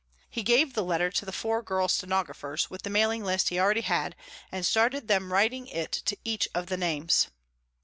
[0.31, 3.81] He gave the letter to the four girl stenographers with the mailing list he already
[3.81, 4.15] had
[4.51, 7.27] and started them writing it to each of the names.